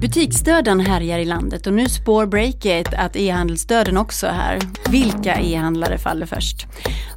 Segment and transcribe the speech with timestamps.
[0.00, 4.58] Butiksdöden härjar i landet och nu spår Breakit att e-handelsdöden också är här.
[4.90, 6.66] Vilka e-handlare faller först?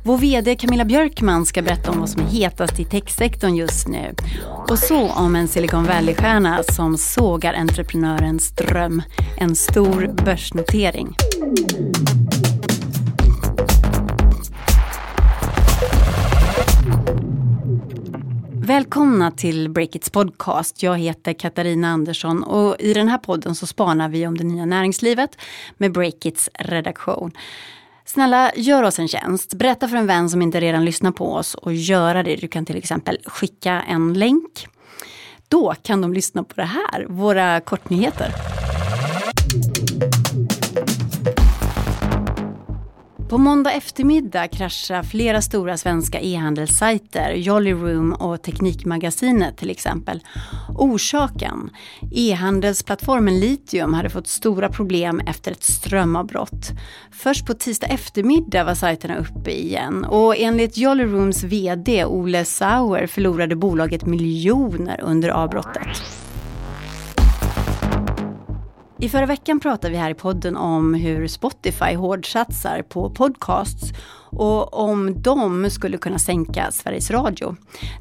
[0.04, 4.16] Vår VD Camilla Björkman ska berätta om vad som är hetast i techsektorn just nu.
[4.70, 9.02] Och så om en Silicon Valley-stjärna som sågar entreprenörens dröm.
[9.38, 11.16] En stor börsnotering.
[18.66, 20.84] Välkomna till Breakits podcast.
[20.84, 24.66] Jag heter Katarina Andersson och i den här podden så spanar vi om det nya
[24.66, 25.38] näringslivet
[25.78, 27.32] med Breakits redaktion.
[28.06, 29.54] Snälla, gör oss en tjänst.
[29.54, 32.36] Berätta för en vän som inte redan lyssnar på oss och göra det.
[32.36, 34.68] Du kan till exempel skicka en länk.
[35.48, 38.53] Då kan de lyssna på det här, våra kortnyheter.
[43.30, 50.20] På måndag eftermiddag kraschar flera stora svenska e-handelssajter, Jolly Room och Teknikmagasinet till exempel.
[50.76, 51.70] Orsaken?
[52.12, 56.72] E-handelsplattformen Litium hade fått stora problem efter ett strömavbrott.
[57.12, 63.08] Först på tisdag eftermiddag var sajterna uppe igen och enligt Jolly Rooms VD Ole Sauer
[63.08, 65.88] förlorade bolaget miljoner under avbrottet.
[69.04, 73.92] I förra veckan pratade vi här i podden om hur Spotify hårdsatsar på podcasts
[74.36, 77.56] och om de skulle kunna sänka Sveriges Radio.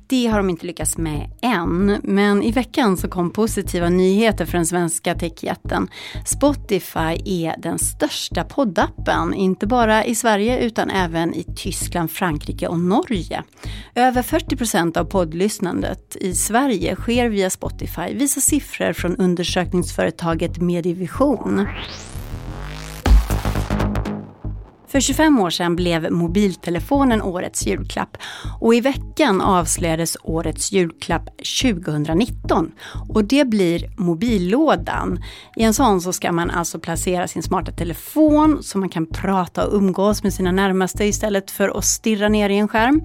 [0.06, 4.52] Det har de inte lyckats med än, men i veckan så kom positiva nyheter för
[4.58, 5.88] den svenska techjätten.
[6.26, 12.80] Spotify är den största poddappen, inte bara i Sverige utan även i Tyskland, Frankrike och
[12.80, 13.42] Norge.
[13.94, 21.66] Över 40 procent av poddlyssnandet i Sverige sker via Spotify, visar siffror från undersökningsföretaget Medivision.
[24.92, 28.16] För 25 år sedan blev mobiltelefonen årets julklapp
[28.60, 31.24] och i veckan avslöjades årets julklapp
[31.62, 32.72] 2019
[33.08, 35.24] och det blir mobillådan.
[35.56, 39.66] I en sån så ska man alltså placera sin smarta telefon så man kan prata
[39.66, 43.02] och umgås med sina närmaste istället för att stirra ner i en skärm.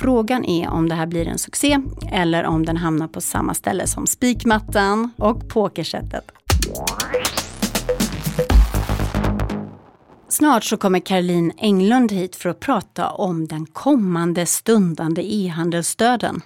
[0.00, 1.78] Frågan är om det här blir en succé
[2.12, 6.30] eller om den hamnar på samma ställe som spikmattan och pokersättet.
[10.36, 16.40] Snart så kommer Caroline Englund hit för att prata om den kommande stundande e-handelsstöden.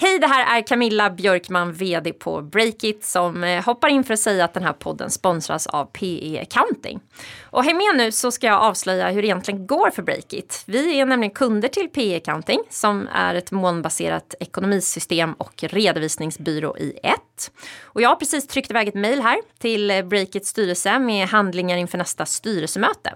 [0.00, 4.20] Hej, det här är Camilla Björkman, VD på Breakit som eh, hoppar in för att
[4.20, 7.00] säga att den här podden sponsras av PE Accounting.
[7.42, 10.64] Och häng med nu så ska jag avslöja hur det egentligen går för Breakit.
[10.66, 16.98] Vi är nämligen kunder till PE Accounting som är ett molnbaserat ekonomisystem och redovisningsbyrå i
[17.02, 17.50] ett.
[17.82, 21.98] Och jag har precis tryckt iväg ett mejl här till Breakits styrelse med handlingar inför
[21.98, 23.14] nästa styrelsemöte.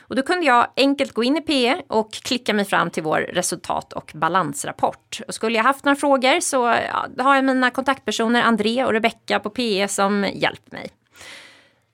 [0.00, 3.18] Och då kunde jag enkelt gå in i PE och klicka mig fram till vår
[3.18, 5.20] resultat och balansrapport.
[5.28, 6.56] Och skulle jag haft några frågor så
[6.92, 10.90] ja, har jag mina kontaktpersoner André och Rebecka på PE som hjälper mig.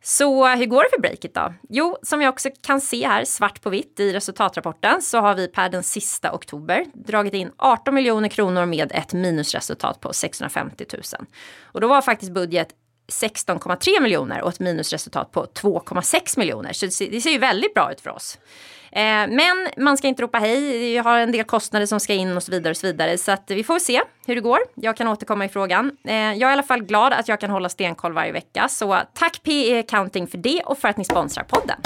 [0.02, 1.54] Så hur går det för Breakit då?
[1.68, 5.48] Jo, som jag också kan se här svart på vitt i resultatrapporten så har vi
[5.48, 11.02] per den sista oktober dragit in 18 miljoner kronor med ett minusresultat på 650 000.
[11.62, 12.68] Och då var faktiskt budget
[13.12, 16.72] 16,3 miljoner och ett minusresultat på 2,6 miljoner.
[16.72, 18.38] Så det ser ju väldigt bra ut för oss.
[18.92, 22.36] Eh, men man ska inte ropa hej, jag har en del kostnader som ska in
[22.36, 22.70] och så vidare.
[22.70, 23.18] och Så vidare.
[23.18, 24.58] Så att vi får se hur det går.
[24.74, 25.92] Jag kan återkomma i frågan.
[26.04, 28.68] Eh, jag är i alla fall glad att jag kan hålla stenkoll varje vecka.
[28.68, 31.80] Så tack PE Accounting för det och för att ni sponsrar podden.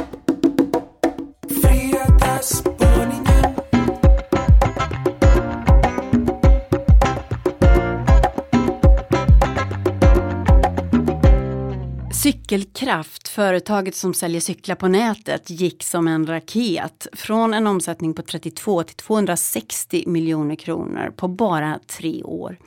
[12.23, 17.07] Cykelkraft, företaget som säljer cyklar på nätet, gick som en raket.
[17.13, 22.59] Från en omsättning på 32 till 260 miljoner kronor på bara tre år.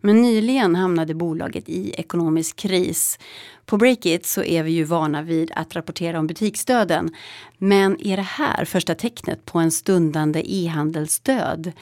[0.00, 3.18] Men nyligen hamnade bolaget i ekonomisk kris.
[3.66, 7.10] På Breakit så är vi ju vana vid att rapportera om butiksdöden.
[7.58, 11.72] Men är det här första tecknet på en stundande e-handelsdöd?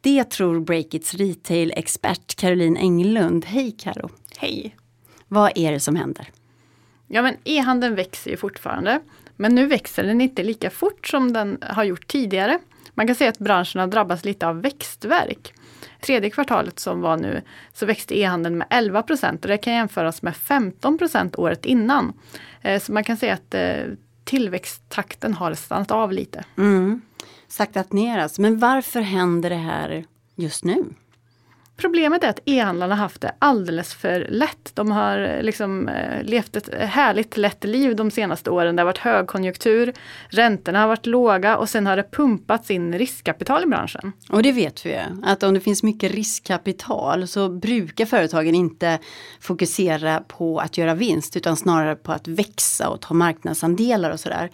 [0.00, 3.44] Det tror Breakits retail-expert Caroline Englund.
[3.44, 4.10] Hej Karo.
[4.36, 4.76] Hej!
[5.28, 6.28] Vad är det som händer?
[7.08, 9.00] Ja men e-handeln växer ju fortfarande.
[9.36, 12.58] Men nu växer den inte lika fort som den har gjort tidigare.
[12.94, 15.54] Man kan säga att branschen har drabbats lite av växtverk.
[16.00, 20.22] Tredje kvartalet som var nu så växte e-handeln med 11 procent och det kan jämföras
[20.22, 22.12] med 15 procent året innan.
[22.62, 23.84] Eh, så man kan säga att eh,
[24.24, 26.44] tillväxttakten har stannat av lite.
[26.56, 27.00] Mm.
[27.48, 28.42] Saktat ner alltså.
[28.42, 30.04] Men varför händer det här
[30.34, 30.84] just nu?
[31.78, 34.70] Problemet är att e-handlarna haft det alldeles för lätt.
[34.74, 38.76] De har eh, liksom eh, levt ett härligt lätt liv de senaste åren.
[38.76, 39.92] Det har varit högkonjunktur,
[40.28, 44.12] räntorna har varit låga och sen har det pumpats in riskkapital i branschen.
[44.30, 48.98] Och det vet vi ju, att om det finns mycket riskkapital så brukar företagen inte
[49.40, 54.50] fokusera på att göra vinst utan snarare på att växa och ta marknadsandelar och sådär.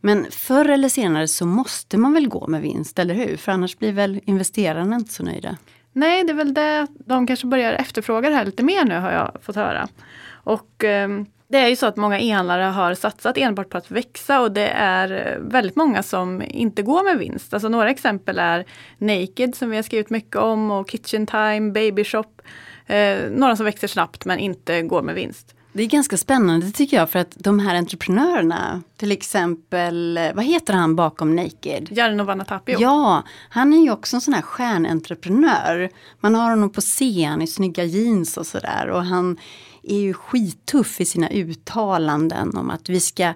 [0.00, 3.36] Men förr eller senare så måste man väl gå med vinst, eller hur?
[3.36, 5.56] För annars blir väl investerarna inte så nöjda.
[5.98, 9.12] Nej, det är väl det de kanske börjar efterfråga det här lite mer nu har
[9.12, 9.88] jag fått höra.
[10.30, 11.08] Och eh,
[11.48, 14.68] det är ju så att många e-handlare har satsat enbart på att växa och det
[14.68, 17.54] är eh, väldigt många som inte går med vinst.
[17.54, 18.64] Alltså några exempel är
[18.98, 22.42] Naked som vi har skrivit mycket om och Kitchen Time, Baby Shop.
[22.86, 25.54] Eh, några som växer snabbt men inte går med vinst.
[25.72, 30.74] Det är ganska spännande tycker jag för att de här entreprenörerna, till exempel, vad heter
[30.74, 31.88] han bakom Naked?
[31.90, 32.76] Jarno Vanatapio.
[32.80, 35.90] Ja, han är ju också en sån här stjärnentreprenör.
[36.20, 39.36] Man har honom på scen i snygga jeans och sådär och han
[39.82, 43.34] är ju skittuff i sina uttalanden om att vi ska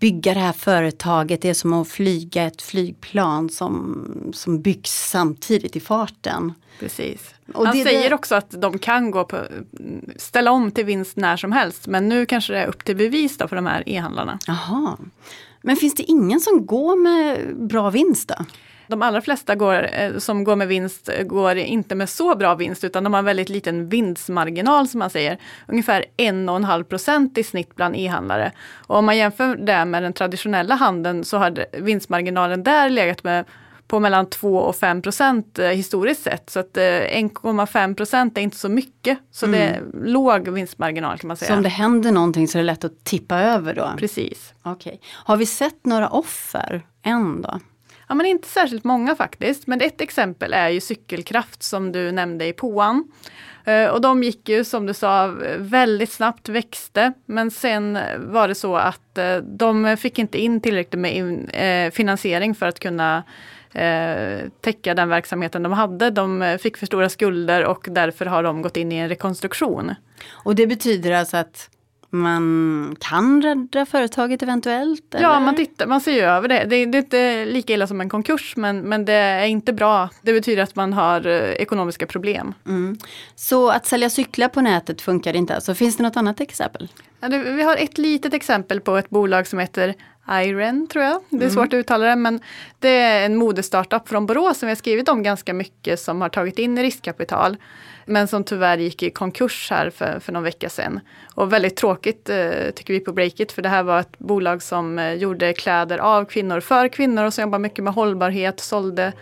[0.00, 5.76] bygga det här företaget, det är som att flyga ett flygplan som, som byggs samtidigt
[5.76, 6.52] i farten.
[6.78, 7.34] Precis.
[7.54, 8.14] Och Han det, säger det...
[8.14, 9.38] också att de kan gå på,
[10.16, 13.36] ställa om till vinst när som helst men nu kanske det är upp till bevis
[13.36, 14.38] då för de här e-handlarna.
[14.46, 14.96] Jaha.
[15.62, 18.44] Men finns det ingen som går med bra vinst då?
[18.90, 22.84] De allra flesta går, eh, som går med vinst går inte med så bra vinst
[22.84, 25.38] utan de har en väldigt liten vinstmarginal som man säger.
[25.68, 28.52] Ungefär 1,5 procent i snitt bland e-handlare.
[28.86, 33.44] Och om man jämför det med den traditionella handeln så har vinstmarginalen där legat med
[33.90, 36.50] på mellan 2 och 5 procent eh, historiskt sett.
[36.50, 39.18] Så att 1,5 eh, procent är inte så mycket.
[39.30, 39.58] Så mm.
[39.58, 41.48] det är låg vinstmarginal kan man säga.
[41.48, 43.92] Så om det händer någonting så är det lätt att tippa över då?
[43.98, 44.54] Precis.
[44.64, 44.98] Okay.
[45.12, 47.60] Har vi sett några offer än då?
[48.10, 49.66] Ja, men inte särskilt många faktiskt.
[49.66, 53.12] Men ett exempel är ju Cykelkraft som du nämnde i påan.
[53.64, 57.12] Eh, och de gick ju som du sa väldigt snabbt, växte.
[57.26, 62.54] Men sen var det så att eh, de fick inte in tillräckligt med eh, finansiering
[62.54, 63.22] för att kunna
[64.60, 66.10] täcka den verksamheten de hade.
[66.10, 69.94] De fick för stora skulder och därför har de gått in i en rekonstruktion.
[70.30, 71.70] Och det betyder alltså att
[72.10, 75.14] man kan rädda företaget eventuellt?
[75.14, 75.24] Eller?
[75.24, 76.64] Ja, man, tittar, man ser ju över det.
[76.64, 76.86] det.
[76.86, 76.98] det.
[76.98, 80.08] är inte lika illa som en konkurs men, men det är inte bra.
[80.22, 82.54] Det betyder att man har eh, ekonomiska problem.
[82.66, 82.96] Mm.
[83.34, 85.52] Så att sälja cyklar på nätet funkar inte.
[85.52, 86.88] Så alltså, finns det något annat exempel?
[87.20, 89.94] Ja, det, vi har ett litet exempel på ett bolag som heter
[90.30, 91.22] Iren tror jag.
[91.28, 91.54] Det är mm.
[91.54, 92.40] svårt att uttala det men
[92.78, 96.28] det är en modestartup från Borås som vi har skrivit om ganska mycket som har
[96.28, 97.56] tagit in riskkapital.
[98.10, 101.00] Men som tyvärr gick i konkurs här för, för någon vecka sedan.
[101.34, 104.98] Och väldigt tråkigt eh, tycker vi på Breakit för det här var ett bolag som
[104.98, 109.12] eh, gjorde kläder av kvinnor för kvinnor och som jobbar mycket med hållbarhet, sålde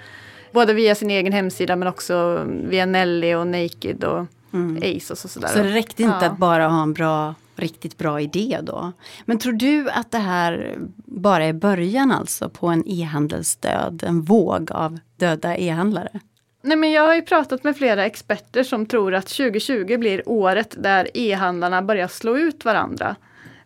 [0.53, 4.77] både via sin egen hemsida men också via Nelly och Naked och mm.
[4.77, 5.49] Ace och sådär.
[5.49, 6.31] Så det räckte inte ja.
[6.31, 8.93] att bara ha en bra riktigt bra idé då.
[9.25, 14.73] Men tror du att det här bara är början alltså på en e-handelsdöd, en våg
[14.73, 16.21] av döda e-handlare?
[16.63, 20.75] Nej, men jag har ju pratat med flera experter som tror att 2020 blir året
[20.79, 23.17] där e-handlarna börjar slå ut varandra.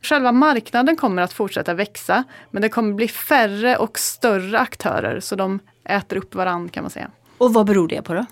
[0.03, 5.37] Själva marknaden kommer att fortsätta växa men det kommer bli färre och större aktörer så
[5.37, 7.11] de äter upp varandra kan man säga.
[7.39, 8.27] Och vad beror det på då?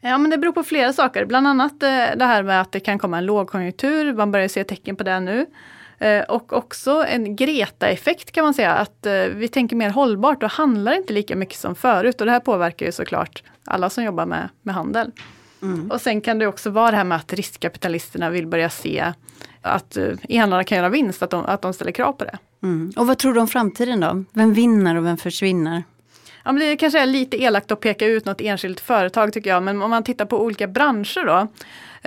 [0.00, 2.80] Ja men det beror på flera saker, bland annat eh, det här med att det
[2.80, 5.46] kan komma en lågkonjunktur, man börjar se tecken på det nu.
[5.98, 10.50] Eh, och också en Greta-effekt kan man säga, att eh, vi tänker mer hållbart och
[10.50, 12.20] handlar inte lika mycket som förut.
[12.20, 15.12] Och det här påverkar ju såklart alla som jobbar med, med handel.
[15.62, 15.90] Mm.
[15.90, 19.12] Och sen kan det också vara det här med att riskkapitalisterna vill börja se
[19.62, 19.96] att
[20.28, 22.38] e-handlarna kan göra vinst, att de, att de ställer krav på det.
[22.62, 22.92] Mm.
[22.96, 24.24] Och vad tror du om framtiden då?
[24.32, 25.82] Vem vinner och vem försvinner?
[26.46, 29.62] Ja, men det kanske är lite elakt att peka ut något enskilt företag tycker jag,
[29.62, 31.48] men om man tittar på olika branscher då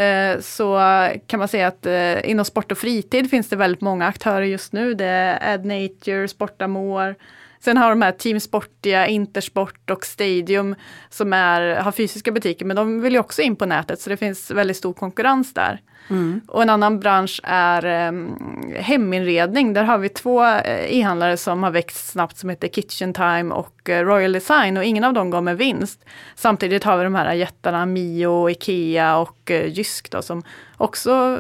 [0.03, 0.79] eh, så
[1.27, 4.73] kan man säga att eh, inom sport och fritid finns det väldigt många aktörer just
[4.73, 4.93] nu.
[4.93, 7.15] Det är AdNature, Sportamore,
[7.59, 10.75] Sen har de här Team Sportia, Intersport och Stadium
[11.09, 14.17] som är, har fysiska butiker men de vill ju också in på nätet så det
[14.17, 15.81] finns väldigt stor konkurrens där.
[16.09, 16.41] Mm.
[16.47, 18.37] Och en annan bransch är um,
[18.75, 19.73] heminredning.
[19.73, 23.89] Där har vi två uh, e-handlare som har växt snabbt som heter Kitchen Time och
[23.89, 26.05] uh, Royal Design och ingen av dem går med vinst.
[26.35, 30.43] Samtidigt har vi de här jättarna Mio, Ikea och uh, Jysk då, som
[30.77, 31.39] också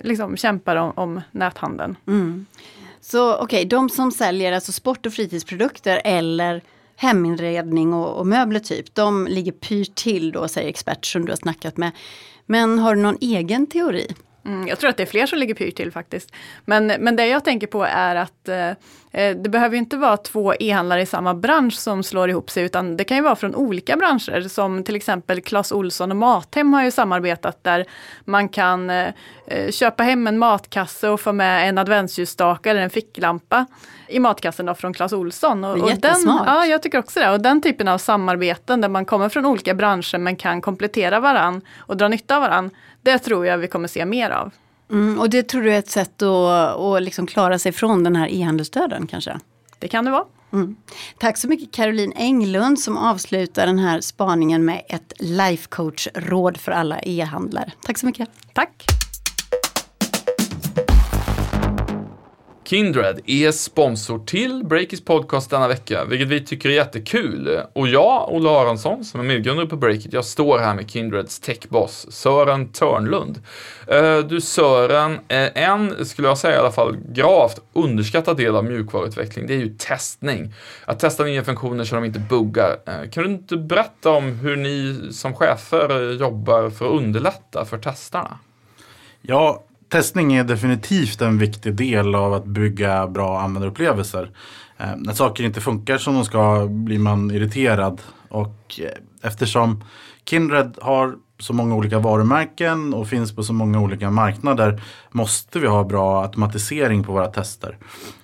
[0.00, 1.96] liksom kämpar om, om näthandeln.
[2.06, 2.46] Mm.
[3.10, 6.62] Så okej, okay, de som säljer alltså sport och fritidsprodukter eller
[6.96, 11.36] heminredning och, och möbler typ, de ligger pyrt till då säger expert som du har
[11.36, 11.90] snackat med.
[12.46, 14.14] Men har du någon egen teori?
[14.44, 16.32] Mm, jag tror att det är fler som ligger pyrt till faktiskt.
[16.64, 18.74] Men, men det jag tänker på är att eh, Eh,
[19.16, 23.04] det behöver inte vara två e-handlare i samma bransch som slår ihop sig utan det
[23.04, 26.90] kan ju vara från olika branscher som till exempel Clas Olsson och Mathem har ju
[26.90, 27.84] samarbetat där
[28.24, 29.08] man kan eh,
[29.46, 33.66] eh, köpa hem en matkasse och få med en adventsljusstake eller en ficklampa
[34.08, 35.64] i matkassen då från Clas Olsson.
[35.64, 37.30] Och, och den, ja, jag tycker också det.
[37.30, 41.60] Och den typen av samarbeten där man kommer från olika branscher men kan komplettera varann
[41.78, 42.70] och dra nytta av varann.
[43.02, 44.52] Det tror jag vi kommer se mer av.
[44.90, 48.16] Mm, och det tror du är ett sätt att, att liksom klara sig från den
[48.16, 49.40] här e-handelsdöden kanske?
[49.78, 50.24] Det kan det vara.
[50.52, 50.76] Mm.
[51.18, 56.72] Tack så mycket Caroline Englund som avslutar den här spaningen med ett life coach-råd för
[56.72, 57.72] alla e-handlare.
[57.82, 58.28] Tack så mycket.
[58.52, 59.05] Tack.
[62.66, 67.60] Kindred är sponsor till Breakits podcast denna vecka, vilket vi tycker är jättekul.
[67.72, 72.06] Och jag, Olle Aronsson, som är medgrundare på Breakit, jag står här med Kindreds techboss
[72.10, 73.42] Sören Törnlund.
[73.86, 78.64] Eh, du Sören, eh, en, skulle jag säga i alla fall, gravt underskattad del av
[78.64, 80.54] mjukvaruutveckling, det är ju testning.
[80.84, 82.76] Att testa nya funktioner så de inte buggar.
[82.86, 87.78] Eh, kan du inte berätta om hur ni som chefer jobbar för att underlätta för
[87.78, 88.38] testarna?
[89.22, 94.30] Ja, testning är definitivt en viktig del av att bygga bra användarupplevelser.
[94.78, 98.00] Eh, när saker inte funkar som de ska blir man irriterad.
[98.28, 98.90] Och eh,
[99.22, 99.84] eftersom
[100.24, 105.66] Kindred har så många olika varumärken och finns på så många olika marknader måste vi
[105.66, 107.78] ha bra automatisering på våra tester.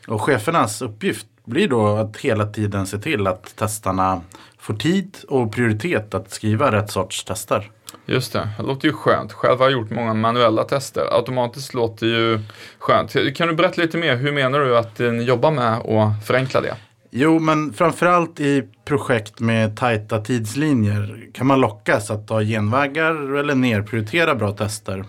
[0.09, 4.21] Och chefernas uppgift blir då att hela tiden se till att testarna
[4.59, 7.71] får tid och prioritet att skriva rätt sorts tester.
[8.07, 9.33] Just det, det låter ju skönt.
[9.33, 11.17] Själv har jag gjort många manuella tester.
[11.17, 12.41] Automatiskt låter ju
[12.79, 13.37] skönt.
[13.37, 16.61] Kan du berätta lite mer, hur menar du att eh, ni jobbar med att förenkla
[16.61, 16.77] det?
[17.11, 23.55] Jo, men framförallt i projekt med tajta tidslinjer kan man lockas att ta genvägar eller
[23.55, 25.05] nerprioritera bra tester.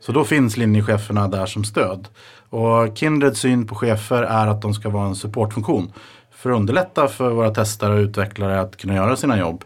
[0.00, 2.08] Så då finns linjecheferna där som stöd.
[2.50, 5.92] Och Kindreds syn på chefer är att de ska vara en supportfunktion
[6.30, 9.64] för att underlätta för våra testare och utvecklare att kunna göra sina jobb.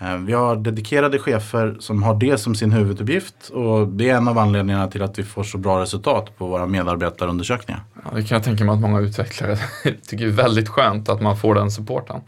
[0.00, 4.28] Eh, vi har dedikerade chefer som har det som sin huvuduppgift och det är en
[4.28, 7.82] av anledningarna till att vi får så bra resultat på våra medarbetarundersökningar.
[7.94, 9.58] Ja, det kan jag tänka mig att många utvecklare
[10.08, 12.20] tycker är väldigt skönt att man får den supporten.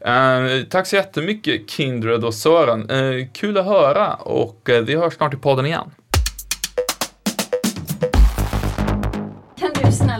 [0.00, 2.90] Eh, tack så jättemycket Kindred och Sören.
[2.90, 5.90] Eh, kul att höra och eh, vi hörs snart i podden igen.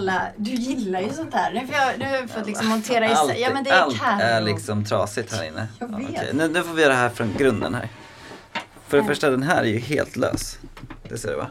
[0.02, 1.52] Snälla, du gillar ju sånt här.
[1.52, 3.34] Nu får jag, nu får jag liksom montera isär.
[3.34, 5.68] Ja men det är Allt är liksom trasigt här inne.
[5.78, 6.08] Jag vet.
[6.10, 6.30] okej.
[6.34, 7.88] Nu, nu får vi göra det här från grunden här.
[8.88, 10.58] För det första, den här är ju helt lös.
[11.08, 11.50] Det ser du va?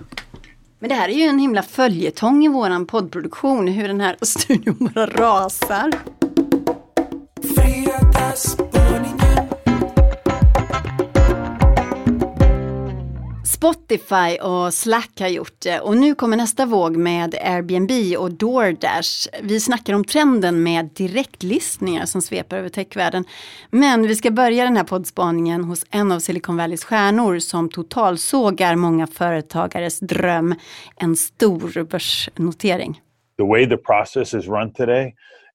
[0.79, 4.91] Men det här är ju en himla följetong i våran poddproduktion, hur den här studion
[4.95, 5.91] bara rasar.
[13.61, 19.27] Spotify och Slack har gjort det och nu kommer nästa våg med Airbnb och DoorDash.
[19.41, 23.25] Vi snackar om trenden med direktlistningar som sveper över techvärlden.
[23.69, 28.75] Men vi ska börja den här poddspaningen hos en av Silicon Valleys stjärnor som totalsågar
[28.75, 30.55] många företagares dröm,
[30.95, 33.01] en stor börsnotering.
[33.37, 35.13] the way the process is run today,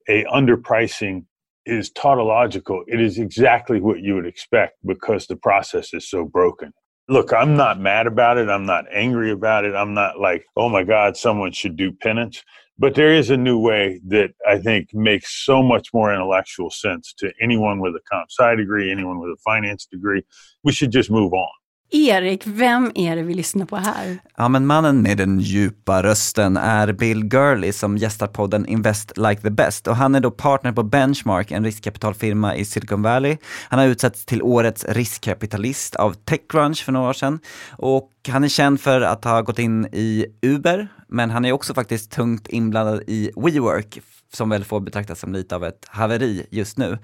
[0.08, 1.25] a underpricing
[1.66, 2.84] is tautological.
[2.86, 6.72] It is exactly what you would expect because the process is so broken.
[7.08, 8.48] Look, I'm not mad about it.
[8.48, 9.75] I'm not angry about it.
[9.76, 12.42] I'm not like, oh my God, someone should do penance.
[12.78, 17.14] But there is a new way that I think makes so much more intellectual sense
[17.18, 20.25] to anyone with a comp sci degree, anyone with a finance degree.
[20.64, 21.48] We should just move on.
[21.90, 24.19] Erik, vem är det vi lyssnar på här?
[24.37, 29.43] Ja, men mannen med den djupa rösten är Bill Gurley som gästar podden Invest Like
[29.43, 33.37] the Best och han är då partner på Benchmark, en riskkapitalfirma i Silicon Valley.
[33.69, 37.40] Han har utsetts till årets riskkapitalist av Techcrunch för några år sedan
[37.71, 41.75] och han är känd för att ha gått in i Uber, men han är också
[41.75, 44.00] faktiskt tungt inblandad i WeWork
[44.33, 46.99] som väl får betraktas som lite av ett haveri just nu.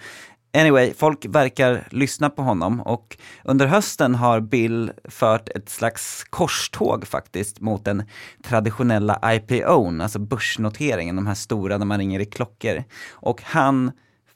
[0.55, 7.07] Anyway, folk verkar lyssna på honom och under hösten har Bill fört ett slags korståg
[7.07, 8.03] faktiskt mot den
[8.45, 12.85] traditionella IPOn, alltså börsnoteringen, de här stora när man ringer i klockor.
[13.11, 13.93] Och han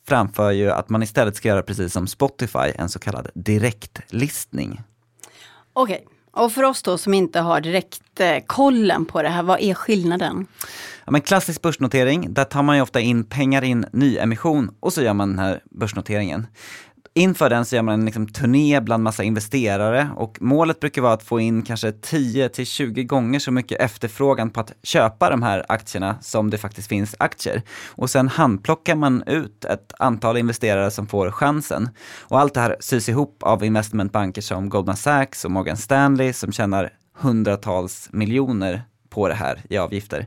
[0.08, 4.82] framför ju att man istället ska göra precis som Spotify, en så kallad direktlistning.
[5.72, 6.06] Okej,
[6.36, 9.74] och för oss då som inte har direkt eh, kollen på det här, vad är
[9.74, 10.46] skillnaden?
[11.04, 14.92] Ja, men klassisk börsnotering, där tar man ju ofta in pengar i en nyemission och
[14.92, 16.46] så gör man den här börsnoteringen.
[17.18, 21.12] Inför den så gör man en liksom turné bland massa investerare och målet brukar vara
[21.12, 25.42] att få in kanske 10 till 20 gånger så mycket efterfrågan på att köpa de
[25.42, 27.62] här aktierna som det faktiskt finns aktier.
[27.88, 31.88] Och sen handplockar man ut ett antal investerare som får chansen.
[32.20, 36.52] Och allt det här sys ihop av investmentbanker som Goldman Sachs och Morgan Stanley som
[36.52, 38.82] tjänar hundratals miljoner
[39.16, 40.26] på det här i avgifter.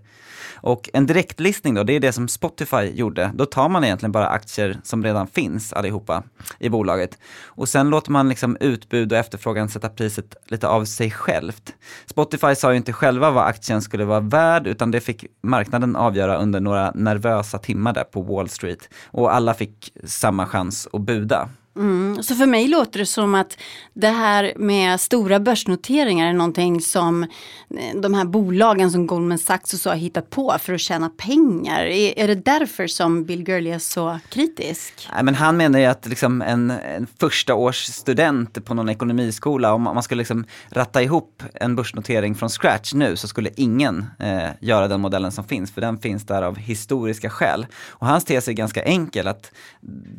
[0.61, 3.31] Och en direktlistning då, det är det som Spotify gjorde.
[3.33, 6.23] Då tar man egentligen bara aktier som redan finns allihopa
[6.59, 7.17] i bolaget.
[7.45, 11.73] Och sen låter man liksom utbud och efterfrågan sätta priset lite av sig självt.
[12.05, 16.37] Spotify sa ju inte själva vad aktien skulle vara värd, utan det fick marknaden avgöra
[16.37, 18.89] under några nervösa timmar där på Wall Street.
[19.11, 21.49] Och alla fick samma chans att buda.
[21.75, 22.23] Mm.
[22.23, 23.57] Så för mig låter det som att
[23.93, 29.73] det här med stora börsnoteringar är någonting som eh, de här bolagen som Goldman Sachs
[29.73, 31.83] och så har hittat på för att tjäna pengar.
[31.83, 35.07] Är, är det därför som Bill Gurley är så kritisk?
[35.13, 39.73] Nej, men han menar ju att liksom en, en första års student på någon ekonomiskola,
[39.73, 44.49] om man skulle liksom ratta ihop en börsnotering från scratch nu så skulle ingen eh,
[44.59, 47.67] göra den modellen som finns, för den finns där av historiska skäl.
[47.87, 49.51] Och hans tes är ganska enkel, att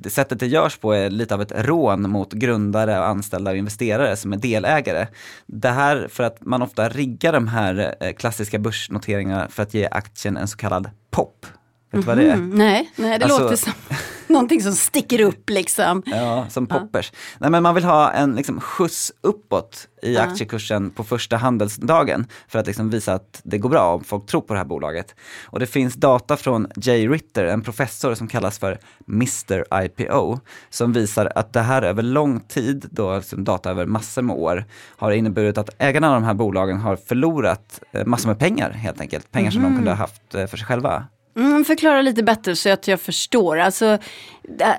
[0.02, 3.50] det sättet det görs på är lite av ett ett rån mot grundare, och anställda
[3.50, 5.06] och investerare som är delägare.
[5.46, 9.88] Det här för att man ofta riggar de här eh, klassiska börsnoteringarna för att ge
[9.90, 11.46] aktien en så kallad pop.
[11.92, 12.32] Vet du vad det är?
[12.34, 13.72] Mm, nej, nej, det Alltså- låter som
[14.32, 16.02] någonting som sticker upp liksom.
[16.06, 17.12] Ja, som poppers.
[17.38, 22.58] Nej, men man vill ha en liksom, skjuts uppåt i aktiekursen på första handelsdagen för
[22.58, 25.14] att liksom, visa att det går bra om folk tror på det här bolaget.
[25.44, 30.38] Och det finns data från Jay Ritter, en professor som kallas för Mr IPO,
[30.70, 34.64] som visar att det här över lång tid, då liksom data över massor med år,
[34.96, 39.00] har inneburit att ägarna av de här bolagen har förlorat eh, massor med pengar helt
[39.00, 39.30] enkelt.
[39.30, 41.04] Pengar som de kunde ha haft eh, för sig själva.
[41.36, 43.58] Mm, förklara lite bättre så att jag förstår.
[43.58, 43.98] Alltså,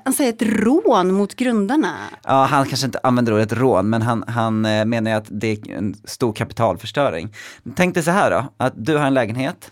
[0.03, 1.93] han säger ett rån mot grundarna.
[2.23, 5.71] Ja, han kanske inte använder ordet rån, men han, han eh, menar att det är
[5.71, 7.33] en stor kapitalförstöring.
[7.75, 9.71] Tänk dig så här då, att du har en lägenhet,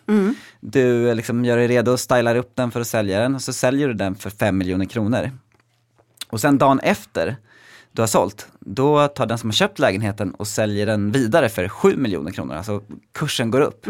[0.60, 3.54] du eh, liksom gör dig redo, stylar upp den för att sälja den och så
[3.54, 5.32] säljer du den för 5 miljoner kronor.
[6.30, 7.38] Och sen dagen efter
[7.92, 11.68] du har sålt, då tar den som har köpt lägenheten och säljer den vidare för
[11.68, 12.56] 7 miljoner kronor.
[12.56, 12.82] Alltså
[13.14, 13.88] kursen går upp.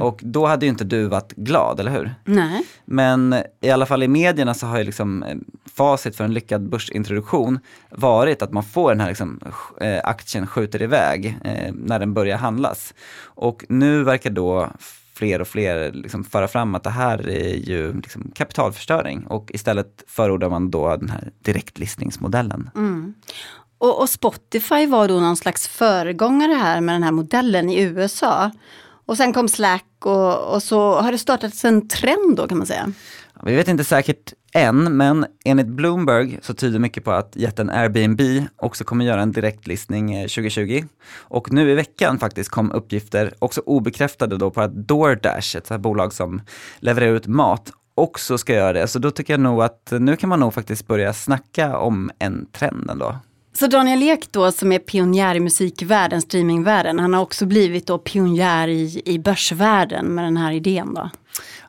[0.00, 2.14] Och då hade ju inte du varit glad, eller hur?
[2.24, 2.66] Nej.
[2.84, 5.36] Men i alla fall i medierna så har ju liksom eh,
[5.74, 7.58] facit för en lyckad börsintroduktion
[7.90, 9.40] varit att man får den här liksom,
[9.80, 12.94] eh, aktien skjuter iväg eh, när den börjar handlas.
[13.24, 14.70] Och nu verkar då
[15.14, 20.04] fler och fler liksom föra fram att det här är ju liksom kapitalförstöring och istället
[20.06, 22.70] förordar man då den här direktlistningsmodellen.
[22.74, 23.14] Mm.
[23.78, 28.50] Och, och Spotify var då någon slags föregångare här med den här modellen i USA.
[29.06, 32.66] Och sen kom Slack och, och så har det startats en trend då kan man
[32.66, 32.92] säga.
[33.44, 38.20] Vi vet inte säkert än, men enligt Bloomberg så tyder mycket på att jätten Airbnb
[38.56, 40.84] också kommer göra en direktlistning eh, 2020.
[41.16, 45.74] Och nu i veckan faktiskt kom uppgifter, också obekräftade då, på att DoorDash, ett så
[45.74, 46.42] här bolag som
[46.78, 48.88] levererar ut mat, också ska göra det.
[48.88, 52.46] Så då tycker jag nog att nu kan man nog faktiskt börja snacka om en
[52.52, 53.16] trend ändå.
[53.54, 57.98] Så Daniel Ek då som är pionjär i musikvärlden, streamingvärlden, han har också blivit då
[57.98, 61.10] pionjär i, i börsvärlden med den här idén då.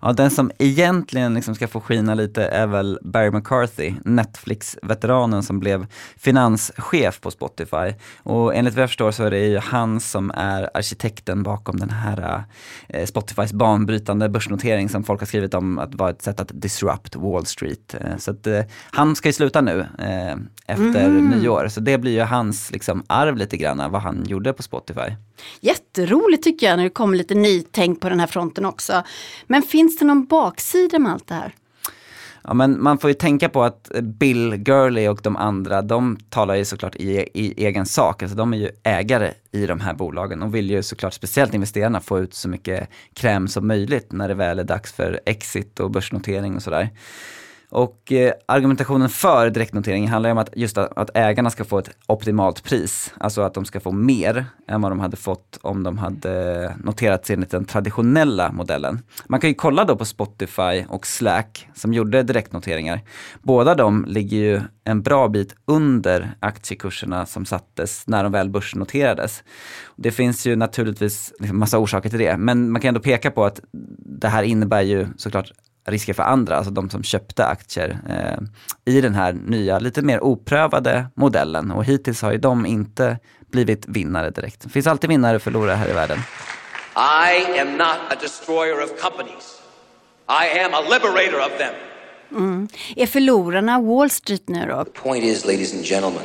[0.02, 5.60] Ja, den som egentligen liksom ska få skina lite är väl Barry McCarthy, Netflix-veteranen som
[5.60, 5.86] blev
[6.17, 7.93] finanschef på Spotify.
[8.23, 11.89] Och enligt vad jag förstår så är det ju han som är arkitekten bakom den
[11.89, 12.43] här
[12.89, 17.15] eh, Spotifys banbrytande börsnotering som folk har skrivit om att vara ett sätt att disrupt
[17.15, 17.95] Wall Street.
[17.99, 20.36] Eh, så att eh, han ska ju sluta nu eh,
[20.67, 24.63] efter nyår, så det blir ju hans liksom, arv lite grann, vad han gjorde på
[24.63, 25.15] Spotify.
[25.62, 29.04] Jätteroligt tycker jag när det kommer lite nytänk på den här fronten också.
[29.53, 31.55] Men finns det någon baksida med allt det här?
[32.43, 36.55] Ja, men man får ju tänka på att Bill Gurley och de andra, de talar
[36.55, 38.23] ju såklart i, i egen sak.
[38.23, 42.01] Alltså de är ju ägare i de här bolagen och vill ju såklart speciellt investerarna
[42.01, 45.91] få ut så mycket kräm som möjligt när det väl är dags för exit och
[45.91, 46.89] börsnotering och sådär.
[47.73, 51.77] Och eh, argumentationen för direktnotering handlar ju om att just att, att ägarna ska få
[51.79, 53.13] ett optimalt pris.
[53.17, 57.29] Alltså att de ska få mer än vad de hade fått om de hade noterats
[57.29, 58.99] enligt den traditionella modellen.
[59.25, 63.01] Man kan ju kolla då på Spotify och Slack som gjorde direktnoteringar.
[63.41, 69.43] Båda de ligger ju en bra bit under aktiekurserna som sattes när de väl börsnoterades.
[69.95, 73.45] Det finns ju naturligtvis liksom massa orsaker till det, men man kan ändå peka på
[73.45, 73.59] att
[74.05, 75.51] det här innebär ju såklart
[75.85, 80.23] risker för andra, alltså de som köpte aktier eh, i den här nya, lite mer
[80.23, 81.71] oprövade modellen.
[81.71, 83.17] Och hittills har ju de inte
[83.51, 84.61] blivit vinnare direkt.
[84.61, 86.19] Det finns alltid vinnare och förlorare här i världen.
[86.95, 89.59] I am not a destroyer of companies.
[90.29, 92.67] I am a liberator of them.
[92.95, 94.85] Är förlorarna Wall Street nu då?
[94.85, 96.23] Point is, ladies and gentlemen,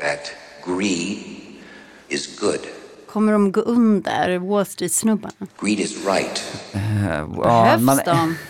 [0.00, 0.32] that
[0.66, 1.18] greed
[2.08, 2.58] is good.
[3.12, 5.46] Kommer de gå under Wall Street-snubbarna?
[5.60, 6.44] Greed is right.
[6.72, 8.34] Ja, Behövs man- de?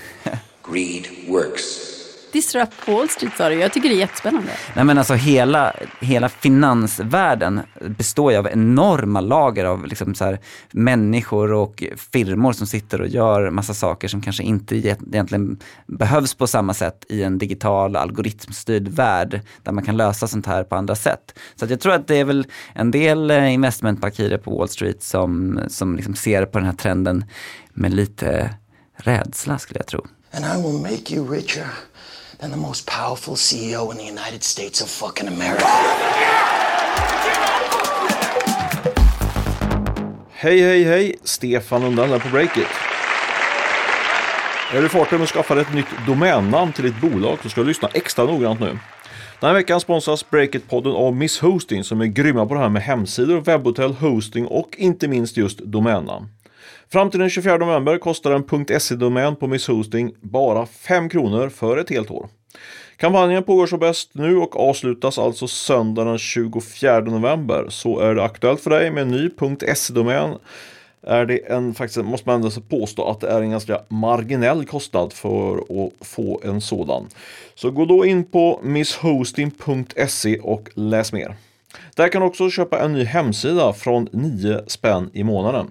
[0.72, 1.90] Greed works.
[2.32, 4.50] Disrupt Wall Street sa du, jag tycker det är jättespännande.
[4.76, 10.38] Nej men alltså hela, hela finansvärlden består ju av enorma lager av liksom så här,
[10.70, 16.46] människor och firmor som sitter och gör massa saker som kanske inte egentligen behövs på
[16.46, 20.94] samma sätt i en digital algoritmstyrd värld där man kan lösa sånt här på andra
[20.94, 21.38] sätt.
[21.56, 25.60] Så jag tror att det är väl en del eh, investmentbankirer på Wall Street som,
[25.68, 27.24] som liksom ser på den här trenden
[27.72, 28.54] med lite
[28.96, 30.06] rädsla skulle jag tro.
[30.32, 31.66] And I will make you richer
[32.38, 35.66] than the most powerful CEO in the United States of fucking America.
[40.30, 41.16] Hej, hej, hej!
[41.24, 42.66] Stefan Lundell här på Breakit.
[44.72, 47.66] Är du farten med att skaffa ett nytt domännamn till ditt bolag så ska du
[47.66, 48.78] lyssna extra noggrant nu.
[49.40, 52.82] Den här veckan sponsras Breakit-podden av Miss Hosting som är grymma på det här med
[52.82, 56.28] hemsidor, webbhotell, hosting och inte minst just domännamn.
[56.92, 61.76] Fram till den 24 november kostar en .se-domän på Miss Hosting bara 5 kronor för
[61.76, 62.28] ett helt år.
[62.96, 67.66] Kampanjen pågår så bäst nu och avslutas alltså söndagen den 24 november.
[67.68, 69.30] Så är det aktuellt för dig med en ny
[69.74, 70.34] .se-domän
[71.02, 75.12] är det en, faktiskt måste man ändå påstå att det är en ganska marginell kostnad
[75.12, 77.08] för att få en sådan.
[77.54, 81.36] Så gå då in på misshosting.se och läs mer.
[81.94, 85.66] Där kan du också köpa en ny hemsida från 9 spänn i månaden.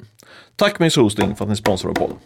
[0.59, 2.17] Tack Miss Hosting för att ni sponsrar podden.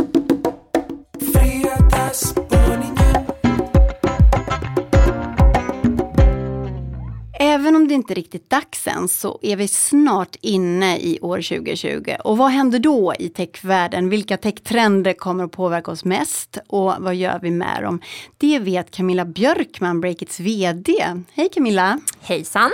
[7.94, 12.16] Det inte riktigt dags än så är vi snart inne i år 2020.
[12.24, 14.10] Och vad händer då i techvärlden?
[14.10, 16.58] Vilka techtrender kommer att påverka oss mest?
[16.68, 18.02] Och vad gör vi med dem?
[18.38, 20.94] Det vet Camilla Björkman, Breakits VD.
[21.34, 22.00] Hej Camilla!
[22.22, 22.72] Hejsan!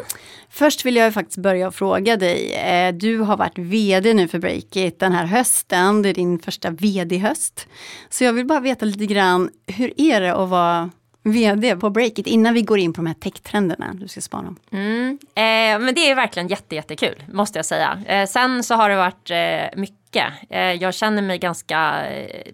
[0.50, 2.54] Först vill jag faktiskt börja fråga dig.
[2.54, 6.02] Eh, du har varit VD nu för Breakit den här hösten.
[6.02, 7.68] Det är din första VD-höst.
[8.10, 10.90] Så jag vill bara veta lite grann, hur är det att vara
[11.24, 14.58] VD på Breakit innan vi går in på de här techtrenderna du ska spana om?
[14.72, 15.20] Mm.
[15.24, 18.04] Eh, men det är verkligen jätte, jättekul måste jag säga.
[18.08, 20.34] Eh, sen så har det varit eh, mycket.
[20.50, 22.52] Eh, jag känner mig ganska eh,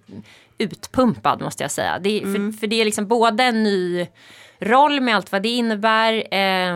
[0.57, 1.99] utpumpad måste jag säga.
[1.99, 2.53] Det, mm.
[2.53, 4.07] för, för det är liksom både en ny
[4.59, 6.13] roll med allt vad det innebär.
[6.13, 6.75] Eh,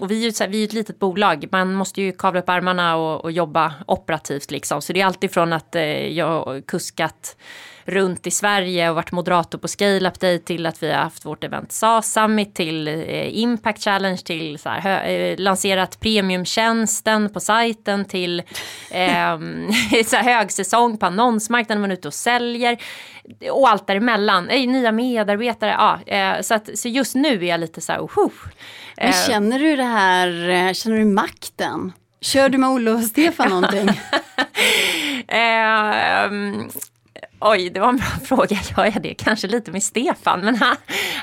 [0.00, 2.96] och vi är, ju, vi är ett litet bolag, man måste ju kavla upp armarna
[2.96, 4.82] och, och jobba operativt liksom.
[4.82, 7.36] Så det är alltid från att eh, jag kuskat
[7.90, 11.24] runt i Sverige och varit moderator på Scale Up Day till att vi har haft
[11.24, 17.40] vårt event SAS Summit till eh, Impact Challenge till så här, eh, lanserat premiumtjänsten på
[17.40, 18.40] sajten till
[18.90, 19.38] eh,
[20.06, 22.78] så här, högsäsong på annonsmarknaden, man är ute och säljer
[23.50, 27.60] och allt däremellan, eh, nya medarbetare, ja, eh, så, att, så just nu är jag
[27.60, 28.30] lite så här, uh,
[28.96, 31.92] Men känner du det här, eh, känner du makten?
[32.20, 33.88] Kör du med Olle och Stefan någonting?
[35.28, 36.30] eh,
[37.40, 38.56] Oj, det var en bra fråga.
[38.76, 39.14] Gör jag det?
[39.14, 40.76] Kanske lite med Stefan, men han,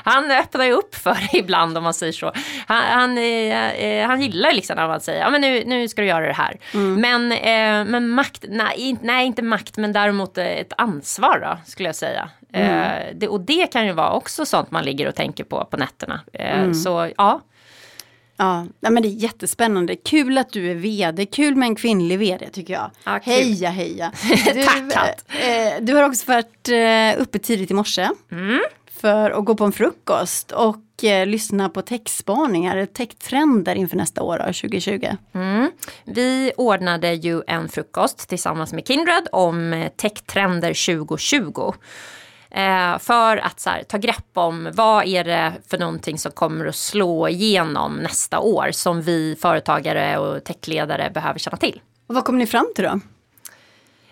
[0.04, 2.32] han öppnar ju upp för det ibland om man säger så.
[2.66, 6.08] Han, han, eh, han gillar liksom när man säger, ja men nu, nu ska du
[6.08, 6.56] göra det här.
[6.74, 7.00] Mm.
[7.00, 11.96] Men, eh, men makt, nej, nej inte makt, men däremot ett ansvar då, skulle jag
[11.96, 12.30] säga.
[12.52, 12.70] Mm.
[12.70, 15.76] Eh, det, och det kan ju vara också sånt man ligger och tänker på på
[15.76, 16.20] nätterna.
[16.32, 16.74] Eh, mm.
[16.74, 17.40] Så ja.
[18.38, 19.96] Ja, men det är jättespännande.
[19.96, 21.26] Kul att du är vd.
[21.26, 22.90] Kul med en kvinnlig vd tycker jag.
[23.04, 24.12] Ja, heja heja.
[24.54, 28.08] Du, Tack eh, Du har också varit eh, uppe tidigt i morse.
[28.32, 28.60] Mm.
[29.00, 34.38] För att gå på en frukost och eh, lyssna på techspaningar, techtrender inför nästa år,
[34.38, 35.06] 2020.
[35.34, 35.70] Mm.
[36.04, 41.72] Vi ordnade ju en frukost tillsammans med Kindred om eh, techtrender 2020.
[42.50, 46.76] Eh, för att här, ta grepp om vad är det för någonting som kommer att
[46.76, 51.80] slå igenom nästa år som vi företagare och techledare behöver känna till.
[52.06, 53.00] Och vad kom ni fram till då?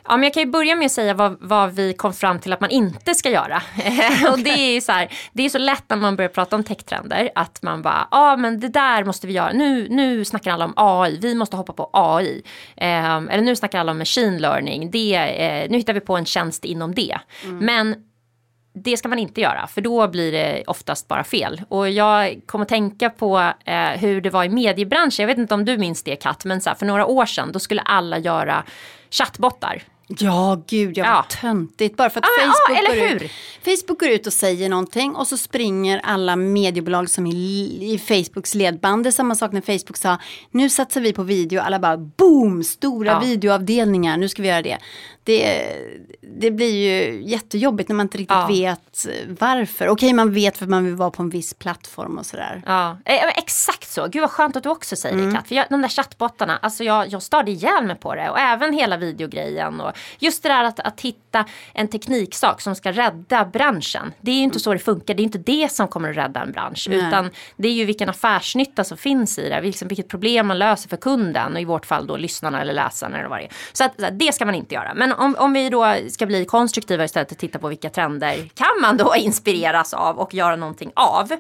[0.09, 2.53] Ja, men jag kan ju börja med att säga vad, vad vi kom fram till
[2.53, 3.63] att man inte ska göra.
[3.79, 4.29] Okay.
[4.33, 7.31] och det är, så här, det är så lätt när man börjar prata om techtrender
[7.35, 9.53] att man bara, ja ah, men det där måste vi göra.
[9.53, 12.43] Nu, nu snackar alla om AI, vi måste hoppa på AI.
[12.77, 16.27] Eh, eller nu snackar alla om machine learning, det, eh, nu hittar vi på en
[16.27, 17.19] tjänst inom det.
[17.45, 17.59] Mm.
[17.59, 17.97] Men
[18.85, 21.63] det ska man inte göra för då blir det oftast bara fel.
[21.69, 25.23] Och jag kommer att tänka på eh, hur det var i mediebranschen.
[25.23, 27.53] Jag vet inte om du minns det Kat, men så här, för några år sedan
[27.53, 28.65] då skulle alla göra
[29.11, 29.83] chattbottar.
[30.09, 31.25] Ja, gud, jag var ja.
[31.41, 31.97] töntigt.
[31.97, 33.31] Bara för att ah, Facebook, ja, går ut,
[33.65, 38.55] Facebook går ut och säger någonting och så springer alla mediebolag som är i Facebooks
[38.55, 39.05] ledband.
[39.05, 40.19] Det är samma sak när Facebook sa
[40.51, 41.61] nu satsar vi på video.
[41.61, 43.21] Alla bara boom, stora ja.
[43.21, 44.79] videoavdelningar, nu ska vi göra det
[45.27, 45.77] det,
[46.21, 48.47] det blir ju jättejobbigt när man inte riktigt ja.
[48.47, 49.07] vet
[49.39, 49.89] varför.
[49.89, 52.63] Okej, man vet för att man vill vara på en viss plattform och sådär.
[52.67, 54.07] Ja, eh, exakt så.
[54.07, 55.31] Gud vad skönt att du också säger mm.
[55.31, 55.49] det Kat.
[55.49, 58.31] För jag, de där chattbottarna, alltså jag, jag störde ihjäl mig på det.
[58.31, 59.81] Och även hela videogrejen.
[59.81, 64.13] Och Just det där att, att hitta en tekniksak som ska rädda branschen.
[64.21, 66.43] Det är ju inte så det funkar, det är inte det som kommer att rädda
[66.43, 66.87] en bransch.
[66.91, 66.99] Nej.
[66.99, 70.89] Utan det är ju vilken affärsnytta som finns i det, liksom vilket problem man löser
[70.89, 73.53] för kunden och i vårt fall då lyssnarna eller läsarna eller vad det är.
[73.73, 74.95] Så att det ska man inte göra.
[74.95, 78.81] Men om, om vi då ska bli konstruktiva istället och titta på vilka trender kan
[78.83, 81.33] man då inspireras av och göra någonting av.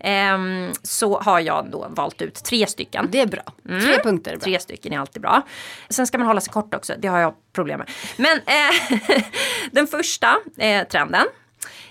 [0.00, 3.08] ehm, så har jag då valt ut tre stycken.
[3.12, 3.42] Det är bra.
[3.64, 4.44] Tre punkter är bra.
[4.44, 5.42] Tre stycken är alltid bra.
[5.88, 7.90] Sen ska man hålla sig kort också, det har jag problem med.
[8.16, 9.00] Men eh,
[9.70, 11.26] den första eh, trenden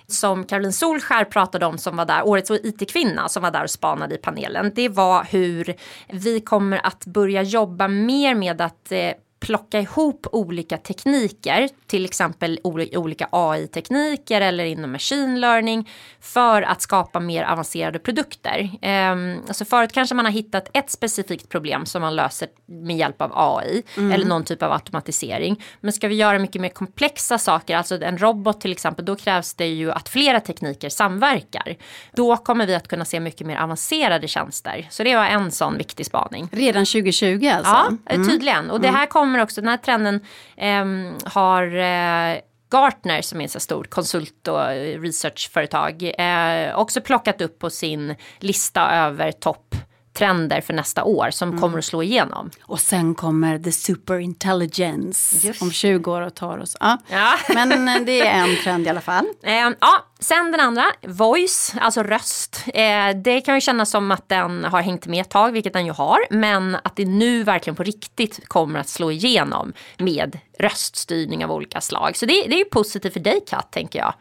[0.08, 4.16] som Caroline Solskär pratade om som var där, årets IT-kvinna som var där och spanade
[4.16, 4.72] i panelen.
[4.76, 5.76] Det var hur
[6.10, 9.12] vi kommer att börja jobba mer med att eh,
[9.44, 15.90] plocka ihop olika tekniker, till exempel oli- olika AI-tekniker eller inom machine learning
[16.22, 18.70] för att skapa mer avancerade produkter.
[18.82, 23.22] Ehm, alltså förut kanske man har hittat ett specifikt problem som man löser med hjälp
[23.22, 25.64] av AI eller någon typ av automatisering.
[25.82, 29.54] Men ska vi göra mycket mer komplexa saker, alltså en robot till exempel, då krävs
[29.54, 31.76] det ju att flera tekniker samverkar.
[32.16, 34.88] Då kommer vi att kunna se mycket mer avancerade tjänster.
[34.90, 36.50] Så det var en sån viktig spaning.
[36.52, 37.72] Redan 2020 alltså?
[37.72, 38.70] Ja, eh, tydligen.
[38.70, 40.20] Och det här kommer också, den här trenden
[40.58, 42.40] ehm, har eh,
[42.72, 48.16] Gartner som är ett stort konsult och eh, researchföretag eh, också plockat upp på sin
[48.40, 52.50] lista över topptrender för nästa år som kommer att slå igenom.
[52.62, 56.78] Och sen kommer the superintelligence Just om 20 år och tar oss.
[56.80, 56.98] Ja.
[57.08, 57.34] Ja.
[57.54, 59.26] Men eh, det är en trend i alla fall.
[59.44, 62.64] Eh, ja, sen den andra, voice, alltså röst.
[62.74, 65.86] Eh, det kan ju kännas som att den har hängt med ett tag, vilket den
[65.86, 66.20] ju har.
[66.30, 71.82] Men att det nu verkligen på riktigt kommer att slå igenom med röststyrning av olika
[71.82, 72.18] slag.
[72.18, 74.14] Så det, det är ju positivt för dig Kat, tänker jag.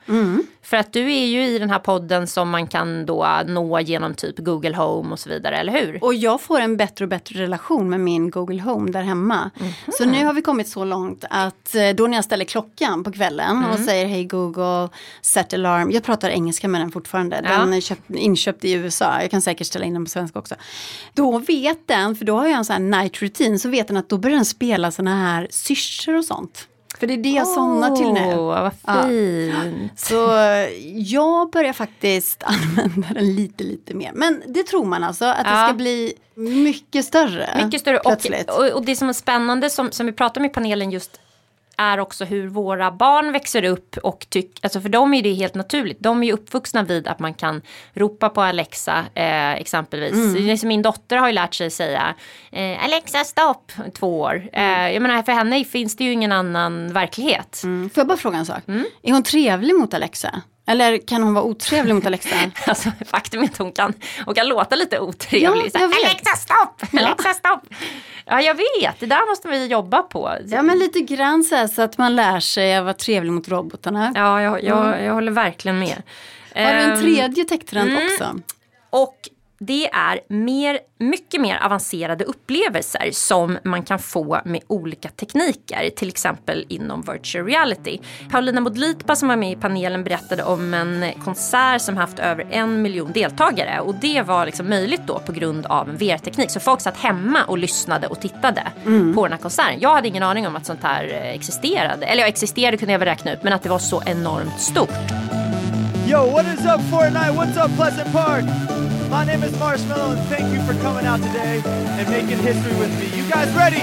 [0.62, 4.14] För att du är ju i den här podden som man kan då nå genom
[4.14, 6.04] typ Google Home och så vidare, eller hur?
[6.04, 9.50] Och jag får en bättre och bättre relation med min Google Home där hemma.
[9.98, 13.12] Så nu har vi kommit så långt att eh, då när jag ställer klockan på
[13.12, 14.88] kvällen och säger hej Google,
[15.22, 15.90] set alarm.
[15.92, 17.40] Jag pratar engelska med den fortfarande.
[17.40, 19.20] Den är köpt, inköpt i USA.
[19.22, 20.54] Jag kan säkert ställa in den på svenska också.
[21.14, 23.96] Då vet den, för då har jag en sån här night routine, så vet den
[23.96, 26.68] att då börjar den spela såna här syrsor och sånt.
[27.00, 28.36] För det är det jag somnar till nu.
[28.36, 29.02] Vad Ja.
[29.02, 30.00] fint.
[30.00, 34.10] Så eh, jag börjar faktiskt använda den lite, lite mer.
[34.14, 35.66] Men det tror man alltså, att det Ja.
[35.68, 37.60] ska bli mycket större.
[37.64, 37.98] Mycket större.
[37.98, 41.20] Och, och, och det som är spännande som, som vi pratar om i panelen just
[41.76, 45.54] är också hur våra barn växer upp och tycker, alltså för dem är det helt
[45.54, 46.00] naturligt.
[46.00, 47.62] De är ju uppvuxna vid att man kan
[47.94, 50.12] ropa på Alexa eh, exempelvis.
[50.12, 50.58] Mm.
[50.58, 52.14] Så Min dotter har ju lärt sig säga
[52.52, 54.48] eh, Alexa stopp, två år.
[54.52, 57.60] Eh, jag menar för henne finns det ju ingen annan verklighet.
[57.64, 57.90] Mm.
[57.90, 58.68] Får jag bara fråga en sak?
[58.68, 58.84] Mm.
[59.02, 60.42] Är hon trevlig mot Alexa?
[60.72, 62.36] Eller kan hon vara otrevlig mot Alexa?
[62.66, 63.92] Alltså, faktum är att hon kan,
[64.24, 65.70] hon kan låta lite otrevlig.
[65.74, 65.80] Ja.
[65.84, 66.82] Alexa stopp!
[67.00, 67.62] Alexa stopp!
[68.26, 70.36] Ja jag vet, det där måste vi jobba på.
[70.46, 73.48] Ja men lite grann så, här, så att man lär sig att vara trevlig mot
[73.48, 74.12] robotarna.
[74.14, 76.02] Ja, jag, jag, jag håller verkligen med.
[76.54, 78.04] Har du en Ehm, tredje techtrend mm.
[78.06, 78.40] också?
[78.90, 79.16] Och
[79.66, 86.08] det är mer, mycket mer avancerade upplevelser som man kan få med olika tekniker, till
[86.08, 87.98] exempel inom virtual reality.
[88.30, 92.82] Paulina Modlitba som var med i panelen berättade om en konsert som haft över en
[92.82, 96.50] miljon deltagare och det var liksom möjligt då på grund av en VR-teknik.
[96.50, 98.72] Så folk satt hemma och lyssnade och tittade
[99.14, 99.80] på den här konserten.
[99.80, 102.06] Jag hade ingen aning om att sånt här existerade.
[102.06, 105.41] Eller ja, existerade kunde jag väl räkna ut, men att det var så enormt stort.
[106.06, 107.34] Yo, what is up, Fortnite?
[107.34, 108.44] What's up, Pleasant Park?
[109.10, 111.62] My name is Marshmallow, and thank you for coming out today
[111.98, 113.06] and making history with me.
[113.18, 113.82] You guys ready?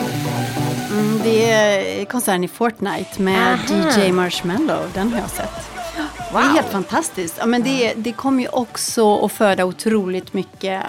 [0.92, 3.90] Mm, det är konserten i Fortnite med Aha.
[4.00, 4.82] DJ Marshmallow.
[4.94, 5.70] Den har jag sett.
[6.32, 7.36] Det är helt fantastiskt.
[7.40, 10.84] Ja, men det, det kommer ju också att föda otroligt mycket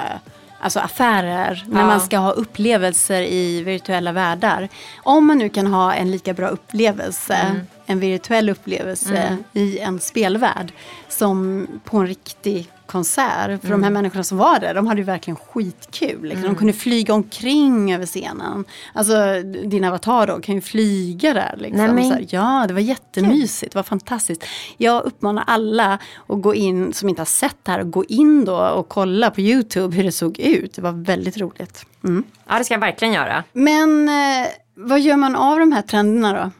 [0.60, 1.86] alltså affärer när Ja.
[1.86, 4.68] man ska ha upplevelser i virtuella världar.
[5.02, 7.60] Om man nu kan ha en lika bra upplevelse, Mm.
[7.86, 10.72] en virtuell upplevelse i en spelvärld
[11.08, 13.60] som på en riktig konsert.
[13.60, 13.82] För de Mm.
[13.82, 16.22] här människorna som var där, de hade ju verkligen skitkul.
[16.22, 16.42] Liksom.
[16.42, 18.64] De kunde flyga omkring över scenen.
[18.92, 19.14] Alltså
[19.64, 21.54] din avatar då kan ju flyga där.
[21.58, 21.86] Liksom.
[21.96, 24.44] Nej, här, ja, det var jättemysigt, det var fantastiskt.
[24.76, 25.98] Jag uppmanar alla
[26.28, 29.30] att gå in, som inte har sett det här, att gå in då och kolla
[29.30, 30.74] på YouTube hur det såg ut.
[30.74, 31.86] Det var väldigt roligt.
[32.04, 32.24] Mm.
[32.48, 33.44] Ja, det ska jag verkligen göra.
[33.52, 36.50] Men eh, vad gör man av de här trenderna då?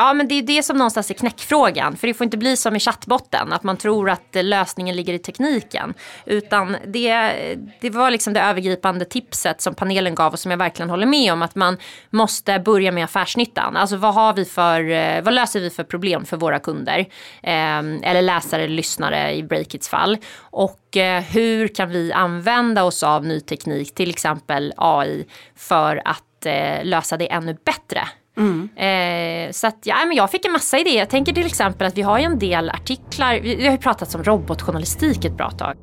[0.00, 1.96] Ja men det är det som någonstans är knäckfrågan.
[1.96, 5.14] För det får inte bli som i chattbotten, att man tror att eh, lösningen ligger
[5.14, 5.94] i tekniken.
[6.26, 7.32] Utan det,
[7.80, 11.32] det var liksom det övergripande tipset som panelen gav och som jag verkligen håller med
[11.32, 11.42] om.
[11.42, 11.76] Att man
[12.10, 13.76] måste börja med affärsnyttan.
[13.76, 16.98] Alltså vad, har vi för, eh, vad löser vi för problem för våra kunder?
[17.42, 20.18] Eh, eller läsare eller lyssnare i Breakits fall.
[20.40, 26.46] Och eh, hur kan vi använda oss av ny teknik, till exempel AI, för att
[26.46, 28.08] eh, lösa det ännu bättre.
[28.38, 30.98] Eh, Eh, så att, ja, men jag fick en massa idéer.
[30.98, 33.34] Jag tänker till exempel att vi har ju en del artiklar.
[33.42, 35.74] Vi, vi har ju pratat om robotjournalistik ett bra tag.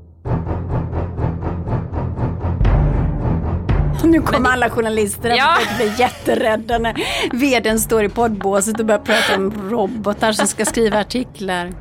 [4.04, 5.58] Nu kommer alla journalister Ja.
[5.72, 6.94] att bli jätterädda när
[7.34, 11.72] vdn står i poddbåset och börjar prata om robotar som ska skriva artiklar.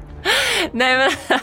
[0.73, 1.39] Nej, men,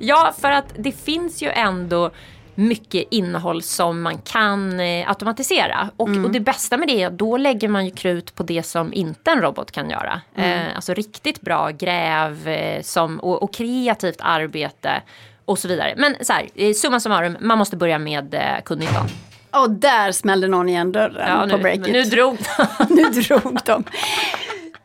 [0.00, 2.10] ja, för att det finns ju ändå
[2.54, 5.90] mycket innehåll som man kan eh, automatisera.
[5.96, 8.62] Och, och det bästa med det är att då lägger man ju krut på det
[8.62, 10.20] som inte en robot kan göra.
[10.34, 15.02] Eh, alltså riktigt bra gräv eh, som, och, och kreativt arbete
[15.44, 15.94] och så vidare.
[15.96, 19.06] Men så här, eh, summa summarum, man måste börja med eh, kundnyttan.
[19.50, 21.92] Och där smällde någon igen dörren Ja, på nu, breaket.
[21.92, 22.38] nu drog
[22.88, 23.84] nu drog de.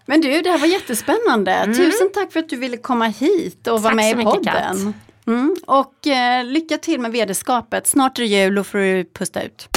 [0.06, 1.66] Men du, det här var jättespännande.
[1.66, 4.06] Tusen tack för att du ville komma hit och vara Mm.
[4.06, 4.94] Med i mycket, podden.
[5.28, 5.56] Mm.
[5.68, 7.88] Och eh, lycka till med vd-skapet.
[7.88, 9.70] Snart är det jul och får du pusta ut.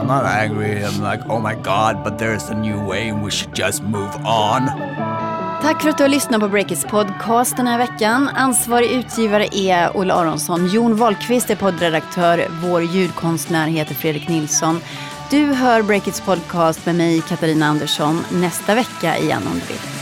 [0.00, 0.82] I'm not angry.
[0.82, 4.14] I'm like, oh my god, but there's a new way and we should just move
[4.24, 4.70] on.
[5.62, 8.28] Tack för att du har lyssnat på Breakits podcast den här veckan.
[8.28, 10.66] Ansvarig utgivare är Olle Aronsson.
[10.66, 12.46] Jon Wahlqvist är poddredaktör.
[12.62, 14.80] Vår ljudkonstnär heter Fredrik Nilsson.
[15.32, 20.01] Du hör Breakits podcast med mig, Katarina Andersson, nästa vecka igen om du vill.